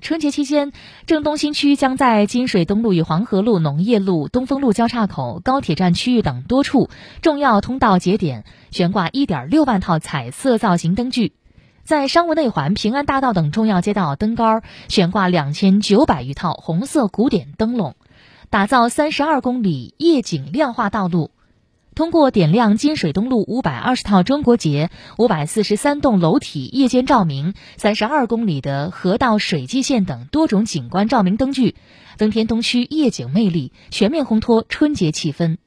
[0.00, 0.72] 春节期间，
[1.06, 6.88] 郑东新区将在金水东路与黄河路、农业路、东风路交叉口、高铁站区域等多处
[7.20, 11.34] 重要通道节点悬挂1.6万套彩色造型灯具，
[11.84, 17.94] 在商务内环、平安大道等重要街道灯杆悬挂2900余套红色古典灯笼，
[18.48, 21.30] 打造32公里夜景亮化道路。
[21.94, 31.74] 通过点亮金水东路五百二十套中国结、五百四十三栋楼体夜间照明、三十二公里的河道水际线等多种景观照明灯具，
[32.16, 35.58] 增添东区夜景魅力，全面烘托春节气氛。